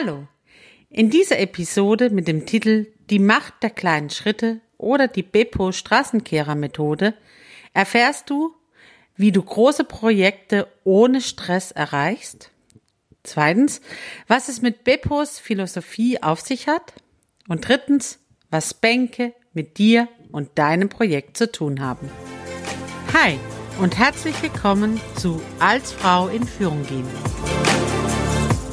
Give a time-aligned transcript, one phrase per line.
[0.00, 0.28] Hallo!
[0.90, 6.54] In dieser Episode mit dem Titel Die Macht der kleinen Schritte oder die Beppo Straßenkehrer
[6.54, 7.14] Methode
[7.72, 8.54] erfährst du,
[9.16, 12.50] wie du große Projekte ohne Stress erreichst.
[13.24, 13.80] Zweitens,
[14.28, 16.94] was es mit Beppos Philosophie auf sich hat.
[17.48, 18.20] Und drittens,
[18.50, 22.08] was Bänke mit dir und deinem Projekt zu tun haben.
[23.14, 23.38] Hi
[23.80, 27.67] und herzlich willkommen zu Als Frau in Führung gehen.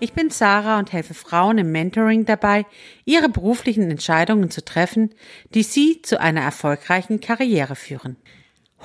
[0.00, 2.66] ich bin Sarah und helfe Frauen im Mentoring dabei,
[3.04, 5.14] ihre beruflichen Entscheidungen zu treffen,
[5.54, 8.16] die sie zu einer erfolgreichen Karriere führen.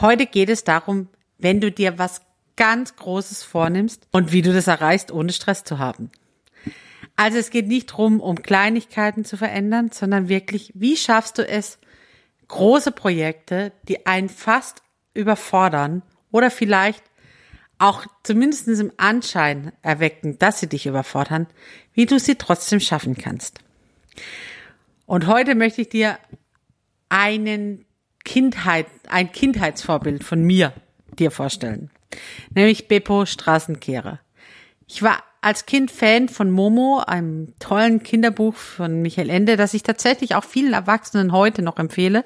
[0.01, 2.21] Heute geht es darum, wenn du dir was
[2.55, 6.11] ganz Großes vornimmst und wie du das erreichst, ohne Stress zu haben.
[7.16, 11.77] Also es geht nicht darum, um Kleinigkeiten zu verändern, sondern wirklich, wie schaffst du es,
[12.47, 14.81] große Projekte, die einen fast
[15.13, 16.01] überfordern
[16.31, 17.03] oder vielleicht
[17.83, 21.47] auch zumindest im Anschein erwecken, dass sie dich überfordern,
[21.93, 23.59] wie du sie trotzdem schaffen kannst.
[25.05, 26.17] Und heute möchte ich dir
[27.09, 27.85] einen
[28.23, 30.73] Kindheit, ein Kindheitsvorbild von mir
[31.19, 31.91] dir vorstellen.
[32.55, 34.19] Nämlich Beppo Straßenkehrer.
[34.87, 39.83] Ich war als Kind Fan von Momo, einem tollen Kinderbuch von Michael Ende, das ich
[39.83, 42.23] tatsächlich auch vielen Erwachsenen heute noch empfehle,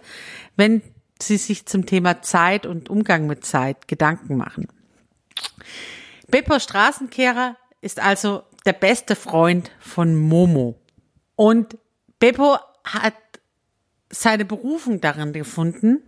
[0.55, 0.83] wenn
[1.19, 4.67] sie sich zum Thema Zeit und Umgang mit Zeit Gedanken machen.
[6.29, 10.79] Beppo Straßenkehrer ist also der beste Freund von Momo.
[11.35, 11.77] Und
[12.19, 13.15] Beppo hat
[14.09, 16.01] seine Berufung darin gefunden,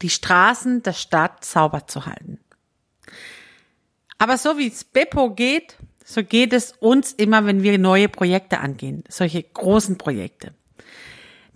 [0.00, 2.38] die Straßen der Stadt sauber zu halten.
[4.18, 8.58] Aber so wie es Beppo geht, so geht es uns immer, wenn wir neue Projekte
[8.60, 10.54] angehen, solche großen Projekte.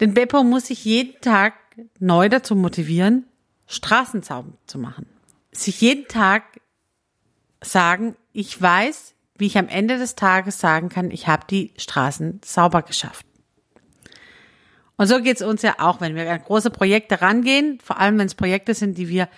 [0.01, 1.55] Denn Beppo muss sich jeden Tag
[1.99, 3.27] neu dazu motivieren,
[3.67, 5.07] Straßen sauber zu machen.
[5.57, 6.61] Sich jeden Tag
[7.63, 12.41] sagen, ich weiß, wie ich am Ende des Tages sagen kann, ich habe die Straßen
[12.45, 13.27] sauber geschafft.
[14.97, 18.19] Und so geht es uns ja auch, wenn wir an große Projekte rangehen, vor allem
[18.19, 19.29] wenn es Projekte sind, die wir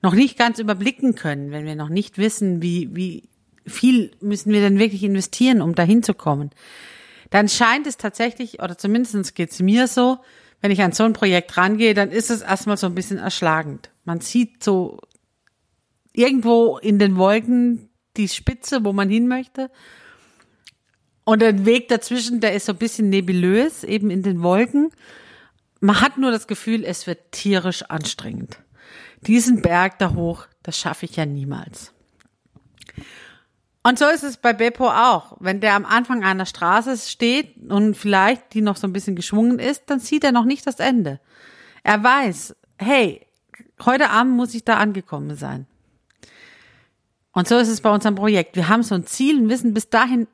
[0.00, 3.28] noch nicht ganz überblicken können, wenn wir noch nicht wissen, wie, wie
[3.66, 6.50] viel müssen wir denn wirklich investieren, um dahin zu kommen,
[7.30, 10.18] dann scheint es tatsächlich, oder zumindest geht es mir so,
[10.60, 13.90] wenn ich an so ein Projekt rangehe, dann ist es erstmal so ein bisschen erschlagend.
[14.04, 14.98] Man sieht so
[16.18, 19.70] irgendwo in den Wolken die Spitze, wo man hin möchte.
[21.24, 24.90] Und der Weg dazwischen, der ist so ein bisschen nebulös, eben in den Wolken.
[25.80, 28.58] Man hat nur das Gefühl, es wird tierisch anstrengend.
[29.26, 31.92] Diesen Berg da hoch, das schaffe ich ja niemals.
[33.84, 35.36] Und so ist es bei Beppo auch.
[35.38, 39.60] Wenn der am Anfang einer Straße steht und vielleicht die noch so ein bisschen geschwungen
[39.60, 41.20] ist, dann sieht er noch nicht das Ende.
[41.84, 43.26] Er weiß, hey,
[43.84, 45.66] heute Abend muss ich da angekommen sein.
[47.38, 48.56] Und so ist es bei unserem Projekt.
[48.56, 50.26] Wir haben so ein Ziel und wissen, bis dahin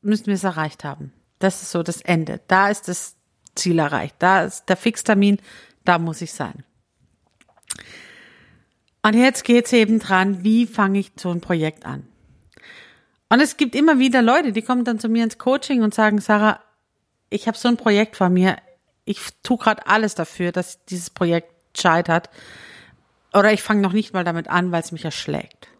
[0.00, 1.12] müssen wir es erreicht haben.
[1.40, 2.40] Das ist so das Ende.
[2.46, 3.16] Da ist das
[3.56, 4.14] Ziel erreicht.
[4.20, 5.38] Da ist der Fixtermin.
[5.84, 6.62] Da muss ich sein.
[9.02, 12.06] Und jetzt geht's eben dran, wie fange ich so ein Projekt an?
[13.28, 16.20] Und es gibt immer wieder Leute, die kommen dann zu mir ins Coaching und sagen,
[16.20, 16.60] Sarah,
[17.28, 18.54] ich habe so ein Projekt vor mir.
[19.04, 22.30] Ich tue gerade alles dafür, dass dieses Projekt scheitert.
[23.34, 25.71] Oder ich fange noch nicht mal damit an, weil es mich erschlägt.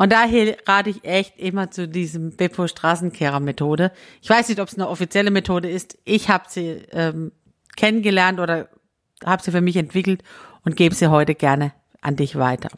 [0.00, 3.92] Und daher rate ich echt immer zu diesem Beppo Straßenkehrer Methode.
[4.22, 5.98] Ich weiß nicht, ob es eine offizielle Methode ist.
[6.06, 7.32] Ich habe sie ähm,
[7.76, 8.70] kennengelernt oder
[9.22, 10.22] habe sie für mich entwickelt
[10.64, 12.70] und gebe sie heute gerne an dich weiter.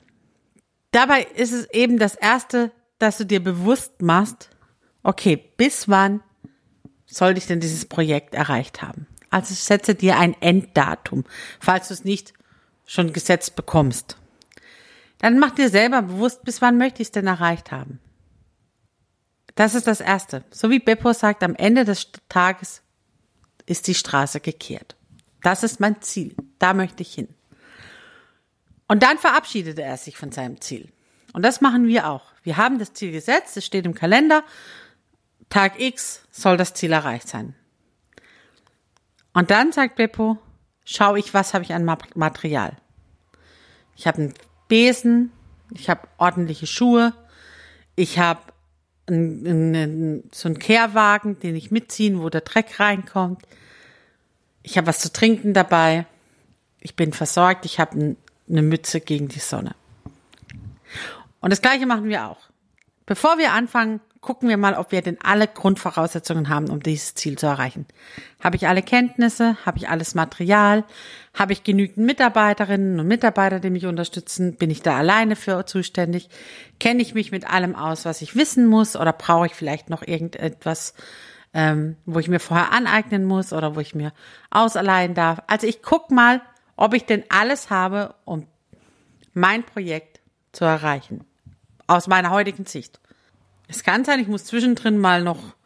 [0.91, 4.51] Dabei ist es eben das Erste, dass du dir bewusst machst,
[5.05, 6.23] okay, bis wann
[7.07, 9.07] sollte ich denn dieses Projekt erreicht haben?
[9.31, 11.23] Also setze dir ein Enddatum,
[11.61, 12.33] falls du es nicht
[12.85, 14.17] schon gesetzt bekommst.
[15.23, 18.01] Dann mach dir selber bewusst, bis wann möchte ich es denn erreicht haben.
[19.55, 20.45] Das ist das Erste.
[20.51, 22.83] So wie Beppo sagt, am Ende des Tages
[23.65, 24.97] ist die Straße gekehrt.
[25.41, 26.35] Das ist mein Ziel.
[26.59, 27.29] Da möchte ich hin.
[28.89, 30.91] Und dann verabschiedet er sich von seinem Ziel.
[31.33, 32.33] Und das machen wir auch.
[32.43, 34.43] Wir haben das Ziel gesetzt, es steht im Kalender.
[35.49, 37.55] Tag X soll das Ziel erreicht sein.
[39.35, 40.39] Und dann sagt Beppo,
[40.85, 42.77] schau ich, was habe ich an Material.
[43.95, 44.35] Ich habe einen
[44.73, 45.31] Besen,
[45.75, 47.13] ich habe ordentliche Schuhe,
[47.95, 48.41] ich habe
[49.07, 53.43] so ein Kehrwagen, den ich mitziehen, wo der Dreck reinkommt.
[54.63, 56.07] Ich habe was zu trinken dabei.
[56.81, 57.67] Ich bin versorgt.
[57.67, 58.17] Ich habe
[58.49, 59.75] eine Mütze gegen die Sonne.
[61.43, 62.41] Und das Gleiche machen wir auch.
[63.05, 67.37] Bevor wir anfangen, gucken wir mal, ob wir denn alle Grundvoraussetzungen haben, um dieses Ziel
[67.37, 67.87] zu erreichen.
[68.43, 69.57] Habe ich alle Kenntnisse?
[69.67, 70.85] Habe ich alles Material?
[71.35, 74.55] Habe ich genügend Mitarbeiterinnen und Mitarbeiter, die mich unterstützen?
[74.55, 76.31] Bin ich da alleine für zuständig?
[76.79, 78.95] Kenne ich mich mit allem aus, was ich wissen muss?
[78.95, 80.95] Oder brauche ich vielleicht noch irgendetwas,
[81.53, 84.13] ähm, wo ich mir vorher aneignen muss oder wo ich mir
[84.51, 85.43] ausleihen darf?
[85.49, 86.41] Also ich guck mal,
[86.77, 88.47] ob ich denn alles habe, um
[89.35, 90.21] mein Projekt
[90.53, 91.25] zu erreichen.
[91.89, 93.02] Aus meiner heutigen Sicht.
[93.73, 95.57] Es kann sein, ich muss zwischendrin mal noch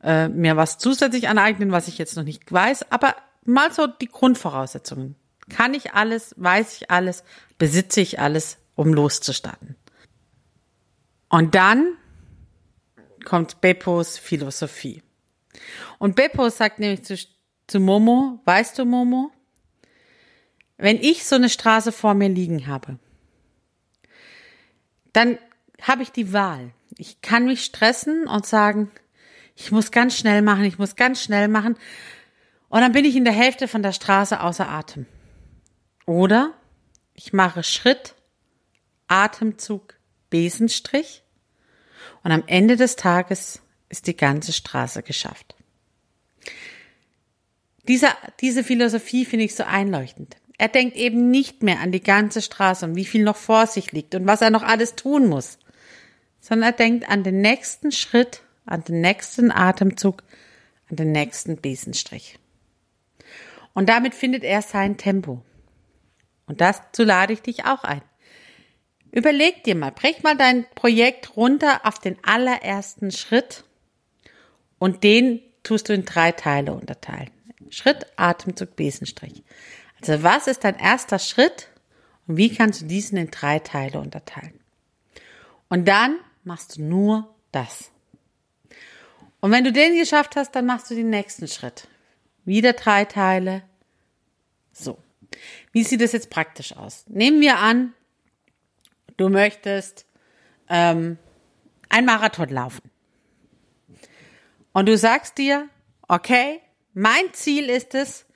[0.00, 4.06] äh, mir was zusätzlich aneignen, was ich jetzt noch nicht weiß, aber mal so die
[4.06, 5.16] Grundvoraussetzungen.
[5.50, 7.24] Kann ich alles, weiß ich alles,
[7.58, 9.74] besitze ich alles, um loszustarten.
[11.28, 11.96] Und dann
[13.24, 15.02] kommt Beppos Philosophie.
[15.98, 17.16] Und Beppo sagt nämlich zu,
[17.66, 19.32] zu Momo, weißt du Momo,
[20.76, 22.98] wenn ich so eine Straße vor mir liegen habe,
[25.12, 25.38] dann
[25.80, 26.70] habe ich die Wahl.
[26.96, 28.90] Ich kann mich stressen und sagen,
[29.56, 31.76] ich muss ganz schnell machen, ich muss ganz schnell machen.
[32.68, 35.06] Und dann bin ich in der Hälfte von der Straße außer Atem.
[36.06, 36.54] Oder
[37.14, 38.14] ich mache Schritt,
[39.08, 39.94] Atemzug,
[40.30, 41.22] Besenstrich.
[42.22, 45.54] Und am Ende des Tages ist die ganze Straße geschafft.
[47.88, 48.08] Diese,
[48.40, 50.36] diese Philosophie finde ich so einleuchtend.
[50.56, 53.92] Er denkt eben nicht mehr an die ganze Straße und wie viel noch vor sich
[53.92, 55.58] liegt und was er noch alles tun muss,
[56.42, 60.24] sondern er denkt an den nächsten Schritt, an den nächsten Atemzug,
[60.90, 62.38] an den nächsten Besenstrich.
[63.72, 65.40] Und damit findet er sein Tempo.
[66.46, 68.02] Und dazu lade ich dich auch ein.
[69.12, 73.64] Überleg dir mal, brech mal dein Projekt runter auf den allerersten Schritt
[74.78, 77.30] und den tust du in drei Teile unterteilen.
[77.70, 79.44] Schritt, Atemzug, Besenstrich.
[80.00, 81.68] Also was ist dein erster Schritt
[82.26, 84.58] und wie kannst du diesen in drei Teile unterteilen?
[85.68, 87.90] Und dann machst du nur das.
[89.40, 91.88] Und wenn du den geschafft hast, dann machst du den nächsten Schritt.
[92.44, 93.62] Wieder drei Teile.
[94.72, 94.98] So.
[95.72, 97.04] Wie sieht das jetzt praktisch aus?
[97.08, 97.94] Nehmen wir an,
[99.16, 100.06] du möchtest
[100.68, 101.18] ähm,
[101.88, 102.90] ein Marathon laufen.
[104.72, 105.68] Und du sagst dir,
[106.08, 106.60] okay,
[106.94, 108.26] mein Ziel ist es,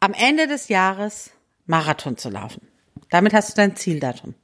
[0.00, 1.32] am Ende des Jahres
[1.66, 2.68] Marathon zu laufen.
[3.10, 4.34] Damit hast du dein Zieldatum.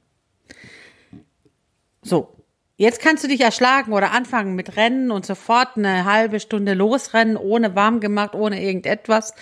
[2.01, 2.34] So,
[2.77, 7.37] Jetzt kannst du dich erschlagen oder anfangen mit Rennen und sofort eine halbe Stunde losrennen,
[7.37, 9.33] ohne warm gemacht, ohne irgendetwas.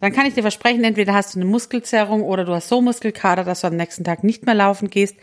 [0.00, 3.44] Dann kann ich dir versprechen, entweder hast du eine Muskelzerrung oder du hast so Muskelkater,
[3.44, 5.16] dass du am nächsten Tag nicht mehr laufen gehst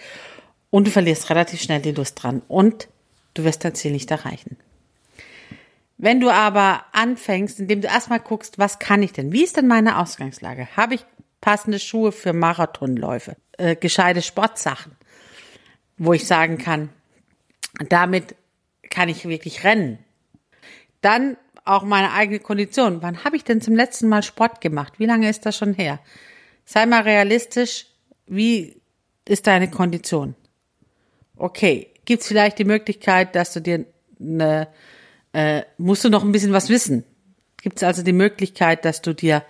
[0.69, 2.87] und du verlierst relativ schnell die Lust dran und
[3.33, 4.57] du wirst dein Ziel nicht erreichen.
[5.97, 9.31] Wenn du aber anfängst, indem du erstmal guckst, was kann ich denn?
[9.31, 10.67] Wie ist denn meine Ausgangslage?
[10.75, 11.05] Habe ich
[11.41, 13.35] passende Schuhe für Marathonläufe?
[13.57, 14.95] Äh, gescheite Sportsachen?
[16.05, 16.89] Wo ich sagen kann,
[17.89, 18.35] damit
[18.89, 19.99] kann ich wirklich rennen.
[21.01, 23.01] Dann auch meine eigene Kondition.
[23.01, 24.93] Wann habe ich denn zum letzten Mal Sport gemacht?
[24.97, 25.99] Wie lange ist das schon her?
[26.65, 27.87] Sei mal realistisch.
[28.27, 28.81] Wie
[29.27, 30.35] ist deine Kondition?
[31.37, 33.85] Okay, gibt es vielleicht die Möglichkeit, dass du dir
[34.19, 34.67] eine,
[35.33, 37.03] äh, musst du noch ein bisschen was wissen?
[37.61, 39.43] Gibt es also die Möglichkeit, dass du dir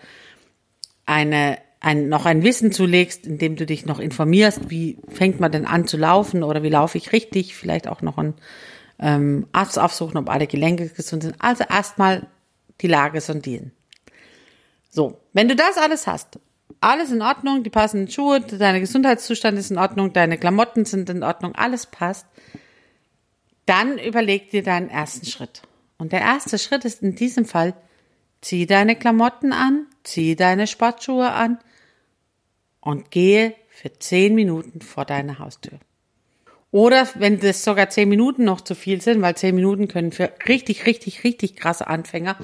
[1.06, 5.66] eine ein, noch ein Wissen zulegst, indem du dich noch informierst, wie fängt man denn
[5.66, 8.36] an zu laufen oder wie laufe ich richtig, vielleicht auch noch einen
[9.00, 11.36] ähm, Arzt aufsuchen, ob alle Gelenke gesund sind.
[11.40, 12.28] Also erstmal
[12.80, 13.74] die Lage sondieren.
[14.90, 16.40] So, wenn du das alles hast,
[16.80, 21.22] alles in Ordnung, die passenden Schuhe, dein Gesundheitszustand ist in Ordnung, deine Klamotten sind in
[21.22, 22.28] Ordnung, alles passt,
[23.66, 25.64] dann überleg dir deinen ersten Schritt.
[25.98, 27.74] Und der erste Schritt ist in diesem Fall,
[28.40, 31.58] zieh deine Klamotten an, zieh deine Sportschuhe an,
[32.84, 35.80] und gehe für zehn Minuten vor deine Haustür.
[36.72, 40.32] Oder wenn das sogar zehn Minuten noch zu viel sind, weil zehn Minuten können für
[40.48, 42.36] richtig, richtig, richtig krasse Anfänger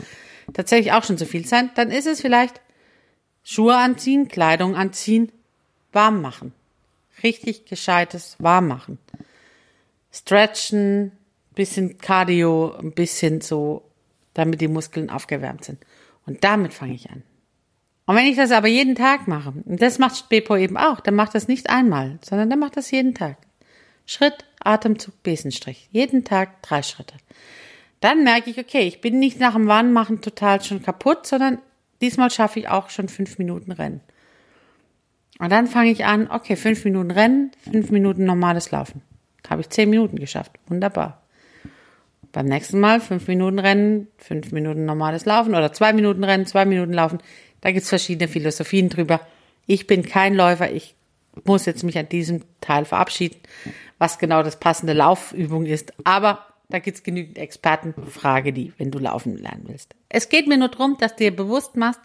[0.54, 2.62] tatsächlich auch schon zu viel sein, dann ist es vielleicht
[3.44, 5.32] Schuhe anziehen, Kleidung anziehen,
[5.92, 6.54] warm machen.
[7.24, 8.98] Richtig gescheites warm machen.
[10.12, 11.12] Stretchen,
[11.54, 13.84] bisschen Cardio, ein bisschen so,
[14.34, 15.80] damit die Muskeln aufgewärmt sind.
[16.26, 17.24] Und damit fange ich an.
[18.10, 21.14] Und wenn ich das aber jeden Tag mache, und das macht Bepo eben auch, dann
[21.14, 23.38] macht das nicht einmal, sondern dann macht das jeden Tag.
[24.08, 25.90] Schritt, Atemzug, Besenstrich.
[25.92, 27.14] Jeden Tag drei Schritte.
[28.00, 31.60] Dann merke ich, okay, ich bin nicht nach dem Warnmachen total schon kaputt, sondern
[32.02, 34.02] diesmal schaffe ich auch schon fünf Minuten Rennen.
[35.38, 39.04] Und dann fange ich an, okay, fünf Minuten Rennen, fünf Minuten normales Laufen.
[39.48, 40.54] Habe ich zehn Minuten geschafft.
[40.66, 41.22] Wunderbar.
[42.32, 46.66] Beim nächsten Mal fünf Minuten Rennen, fünf Minuten normales Laufen oder zwei Minuten Rennen, zwei
[46.66, 47.20] Minuten Laufen.
[47.62, 49.22] Da gibt's verschiedene Philosophien drüber.
[49.66, 50.96] Ich bin kein Läufer, ich
[51.44, 53.40] muss jetzt mich an diesem Teil verabschieden,
[53.98, 55.94] was genau das passende Laufübung ist.
[56.04, 59.96] Aber da gibt's genügend Experten, frage die, wenn du laufen lernen willst.
[60.10, 62.02] Es geht mir nur darum, dass du dir bewusst machst,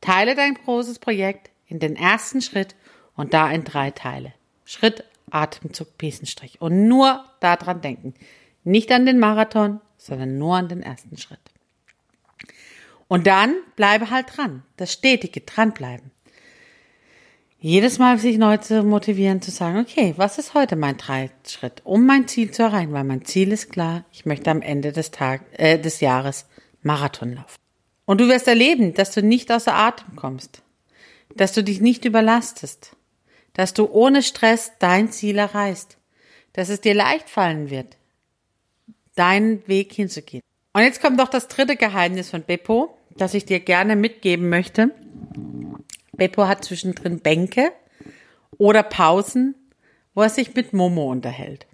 [0.00, 2.74] teile dein großes Projekt in den ersten Schritt
[3.14, 4.32] und da in drei Teile.
[4.64, 6.60] Schritt, Atemzug, Besenstrich.
[6.60, 8.14] Und nur daran denken.
[8.64, 11.40] Nicht an den Marathon, sondern nur an den ersten Schritt.
[13.10, 14.62] Und dann bleibe halt dran.
[14.76, 16.12] Das stetige dranbleiben.
[17.58, 20.96] Jedes Mal sich neu zu motivieren, zu sagen, okay, was ist heute mein
[21.44, 22.92] Schritt, um mein Ziel zu erreichen?
[22.92, 26.46] Weil mein Ziel ist klar, ich möchte am Ende des, Tag, äh, des Jahres
[26.82, 27.56] Marathon laufen.
[28.04, 30.62] Und du wirst erleben, dass du nicht außer Atem kommst,
[31.34, 32.94] dass du dich nicht überlastest,
[33.54, 35.98] dass du ohne Stress dein Ziel erreichst,
[36.52, 37.96] dass es dir leicht fallen wird,
[39.16, 40.44] deinen Weg hinzugehen.
[40.74, 44.94] Und jetzt kommt noch das dritte Geheimnis von Beppo, das ich dir gerne mitgeben möchte.
[46.12, 47.72] Beppo hat zwischendrin Bänke
[48.58, 49.54] oder Pausen,
[50.14, 51.66] wo er sich mit Momo unterhält.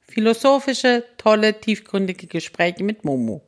[0.00, 3.42] Philosophische, tolle, tiefgründige Gespräche mit Momo.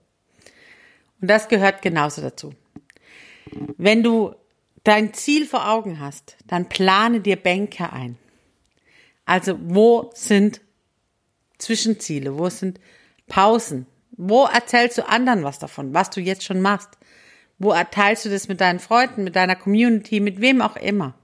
[1.21, 2.55] Und das gehört genauso dazu.
[3.77, 4.35] Wenn du
[4.85, 8.17] dein Ziel vor Augen hast, dann plane dir Bänke ein.
[9.25, 10.61] Also wo sind
[11.59, 12.81] Zwischenziele, wo sind
[13.27, 13.87] Pausen,
[14.23, 16.91] wo erzählst du anderen was davon, was du jetzt schon machst?
[17.59, 21.15] Wo erteilst du das mit deinen Freunden, mit deiner Community, mit wem auch immer?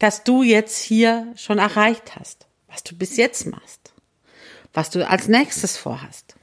[0.00, 3.92] Dass du jetzt hier schon erreicht hast, was du bis jetzt machst,
[4.72, 6.34] was du als nächstes vorhast.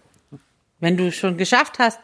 [0.79, 1.99] Wenn du schon geschafft hast,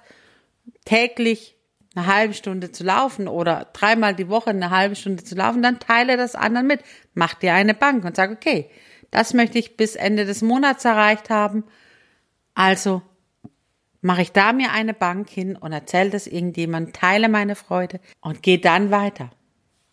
[0.84, 1.56] täglich
[1.96, 5.80] eine halbe Stunde zu laufen oder dreimal die Woche eine halbe Stunde zu laufen, dann
[5.80, 6.82] teile das anderen mit.
[7.14, 8.70] Mach dir eine Bank und sag, okay,
[9.12, 11.64] das möchte ich bis Ende des Monats erreicht haben.
[12.56, 13.02] Also
[14.02, 18.42] mache ich da mir eine Bank hin und erzähle das irgendjemand, teile meine Freude und
[18.42, 19.30] gehe dann weiter.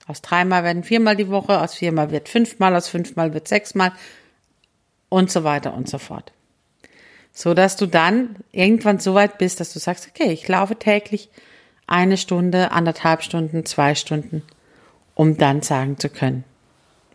[0.07, 3.93] Aus dreimal werden viermal die Woche, aus viermal wird fünfmal, aus fünfmal wird sechsmal
[5.09, 6.33] und so weiter und so fort.
[7.33, 11.31] So dass du dann irgendwann so weit bist, dass du sagst, okay, ich laufe täglich
[11.87, 14.43] eine Stunde, anderthalb Stunden, zwei Stunden,
[15.15, 16.45] um dann sagen zu können,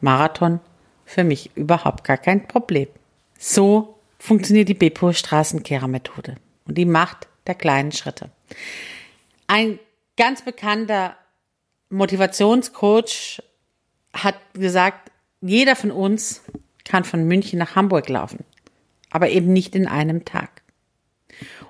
[0.01, 0.59] Marathon
[1.05, 2.87] für mich überhaupt gar kein Problem.
[3.37, 8.29] So funktioniert die Bepo Straßenkehrermethode und die Macht der kleinen Schritte.
[9.47, 9.79] Ein
[10.17, 11.15] ganz bekannter
[11.89, 13.41] Motivationscoach
[14.13, 16.41] hat gesagt, jeder von uns
[16.83, 18.43] kann von München nach Hamburg laufen,
[19.09, 20.61] aber eben nicht in einem Tag.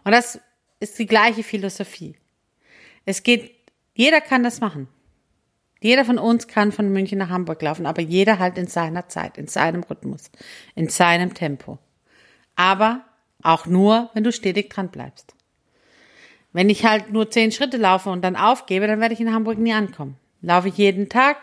[0.03, 0.39] Und das
[0.79, 2.15] ist die gleiche Philosophie.
[3.05, 3.51] Es geht,
[3.93, 4.87] jeder kann das machen.
[5.79, 9.37] Jeder von uns kann von München nach Hamburg laufen, aber jeder halt in seiner Zeit,
[9.37, 10.31] in seinem Rhythmus,
[10.75, 11.77] in seinem Tempo.
[12.57, 13.05] Aber
[13.41, 15.33] auch nur, wenn du stetig dran bleibst.
[16.51, 19.57] Wenn ich halt nur zehn Schritte laufe und dann aufgebe, dann werde ich in Hamburg
[19.57, 20.17] nie ankommen.
[20.41, 21.37] Laufe ich jeden Tag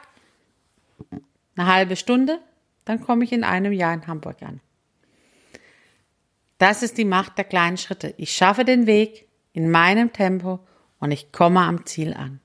[1.57, 2.41] eine halbe Stunde,
[2.85, 4.61] dann komme ich in einem Jahr in Hamburg an.
[6.59, 8.15] Das ist die Macht der kleinen Schritte.
[8.17, 10.61] Ich schaffe den Weg in meinem Tempo
[10.99, 12.41] und ich komme am Ziel an.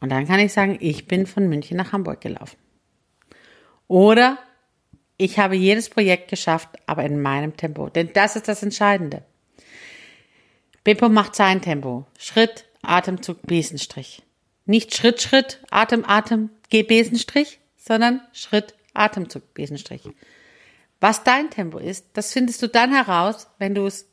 [0.00, 2.56] Und dann kann ich sagen, ich bin von München nach Hamburg gelaufen.
[3.88, 4.38] Oder
[5.20, 7.90] ich habe jedes Projekt geschafft, aber in meinem Tempo.
[7.90, 9.22] Denn das ist das Entscheidende.
[10.82, 12.06] Beppo macht sein Tempo.
[12.18, 14.22] Schritt, Atemzug, Besenstrich.
[14.64, 20.08] Nicht Schritt, Schritt, Atem, Atem, Geh Besenstrich, sondern Schritt, Atemzug, Besenstrich.
[21.00, 24.06] Was dein Tempo ist, das findest du dann heraus, wenn du es,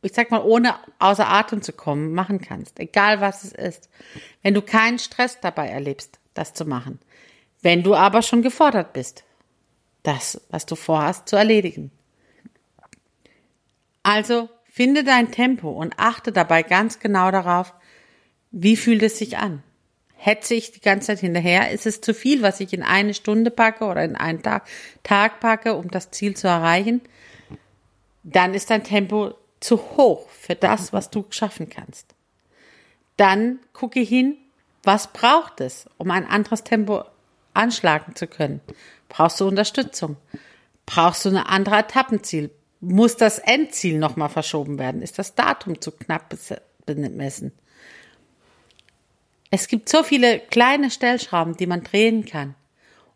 [0.00, 2.80] ich sag mal, ohne außer Atem zu kommen, machen kannst.
[2.80, 3.90] Egal was es ist.
[4.42, 7.00] Wenn du keinen Stress dabei erlebst, das zu machen.
[7.60, 9.24] Wenn du aber schon gefordert bist,
[10.02, 11.90] das, was du vorhast, zu erledigen.
[14.02, 17.74] Also finde dein Tempo und achte dabei ganz genau darauf,
[18.50, 19.62] wie fühlt es sich an.
[20.16, 21.70] Hetze ich die ganze Zeit hinterher?
[21.70, 24.66] Ist es zu viel, was ich in eine Stunde packe oder in einen Tag,
[25.02, 27.00] Tag packe, um das Ziel zu erreichen?
[28.24, 32.14] Dann ist dein Tempo zu hoch für das, was du schaffen kannst.
[33.16, 34.36] Dann gucke hin,
[34.82, 37.04] was braucht es, um ein anderes Tempo
[37.58, 38.60] anschlagen zu können?
[39.08, 40.16] Brauchst du Unterstützung?
[40.86, 42.50] Brauchst du ein anderes Etappenziel?
[42.80, 45.02] Muss das Endziel nochmal verschoben werden?
[45.02, 46.34] Ist das Datum zu knapp
[46.86, 47.52] bemessen?
[49.50, 52.54] Es gibt so viele kleine Stellschrauben, die man drehen kann,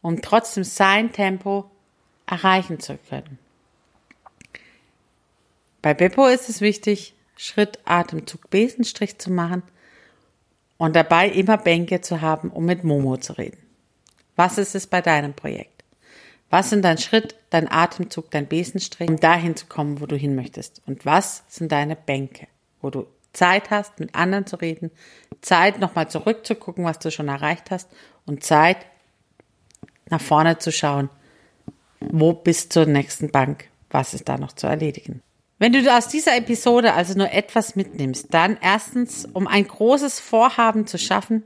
[0.01, 1.71] um trotzdem sein Tempo
[2.27, 3.39] erreichen zu können.
[5.83, 9.63] Bei Beppo ist es wichtig, Schritt, Atemzug, Besenstrich zu machen
[10.79, 13.62] und dabei immer Bänke zu haben, um mit Momo zu reden.
[14.37, 15.85] Was ist es bei deinem Projekt?
[16.51, 20.35] Was sind dein Schritt, dein Atemzug, dein Besenstrich, um dahin zu kommen, wo du hin
[20.35, 20.83] möchtest?
[20.87, 22.47] Und was sind deine Bänke,
[22.81, 24.91] wo du Zeit hast, mit anderen zu reden,
[25.41, 27.89] Zeit, nochmal zurückzugucken, was du schon erreicht hast
[28.27, 28.79] und Zeit,
[30.11, 31.09] nach vorne zu schauen,
[32.01, 35.23] wo bis zur nächsten Bank, was ist da noch zu erledigen.
[35.59, 40.87] Wenn du aus dieser Episode also nur etwas mitnimmst, dann erstens, um ein großes Vorhaben
[40.87, 41.45] zu schaffen,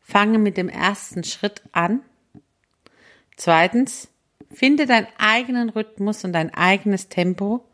[0.00, 2.00] fange mit dem ersten Schritt an.
[3.38, 4.08] Zweitens,
[4.50, 7.64] finde deinen eigenen Rhythmus und dein eigenes Tempo.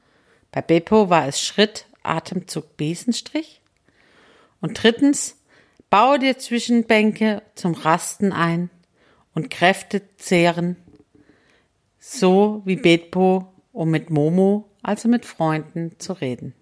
[0.52, 3.62] Bei Beppo war es Schritt, Atemzug, Besenstrich.
[4.61, 5.40] Und drittens,
[5.88, 8.68] baue dir Zwischenbänke zum Rasten ein
[9.35, 10.76] und Kräfte zehren,
[11.99, 16.54] so wie Betpo, um mit Momo, also mit Freunden, zu reden.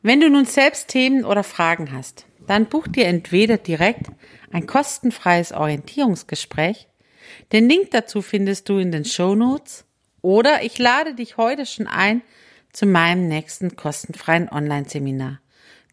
[0.00, 4.06] Wenn du nun selbst Themen oder Fragen hast, dann buch dir entweder direkt
[4.50, 6.88] ein kostenfreies Orientierungsgespräch.
[7.52, 9.84] Den Link dazu findest du in den Show Notes
[10.22, 12.22] oder ich lade dich heute schon ein
[12.72, 15.40] zu meinem nächsten kostenfreien Online-Seminar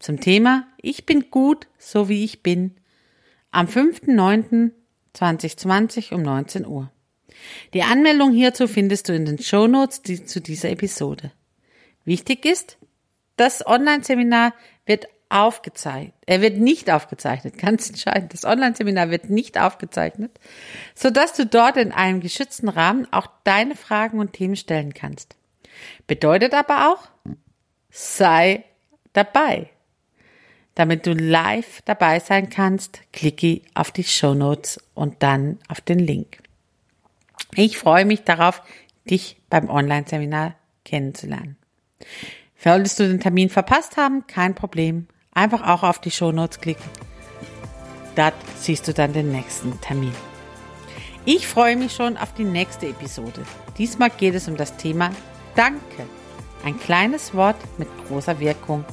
[0.00, 2.74] zum Thema Ich bin gut, so wie ich bin
[3.50, 6.90] am 5.9.2020 um 19 Uhr.
[7.74, 11.32] Die Anmeldung hierzu findest du in den Show Notes die, zu dieser Episode.
[12.04, 12.78] Wichtig ist,
[13.36, 14.54] das Online-Seminar
[14.86, 16.14] wird aufgezeichnet.
[16.26, 18.32] Er wird nicht aufgezeichnet, ganz entscheidend.
[18.32, 20.38] Das Online-Seminar wird nicht aufgezeichnet,
[20.94, 25.36] so dass du dort in einem geschützten Rahmen auch deine Fragen und Themen stellen kannst.
[26.06, 27.08] Bedeutet aber auch,
[27.90, 28.64] sei
[29.12, 29.70] dabei.
[30.74, 35.98] Damit du live dabei sein kannst, klicke auf die Show Notes und dann auf den
[35.98, 36.38] Link.
[37.54, 38.62] Ich freue mich darauf,
[39.04, 41.56] dich beim Online-Seminar kennenzulernen.
[42.56, 45.08] Solltest du den Termin verpasst haben, kein Problem.
[45.34, 46.90] Einfach auch auf die Show Notes klicken.
[48.16, 50.14] Dort siehst du dann den nächsten Termin.
[51.24, 53.42] Ich freue mich schon auf die nächste Episode.
[53.78, 55.10] Diesmal geht es um das Thema
[55.54, 56.06] Danke.
[56.64, 58.84] Ein kleines Wort mit großer Wirkung,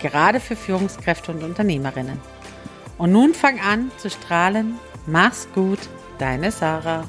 [0.00, 2.20] gerade für Führungskräfte und Unternehmerinnen.
[2.98, 4.78] Und nun fang an zu strahlen.
[5.06, 5.78] Mach's gut,
[6.18, 7.04] deine Sarah.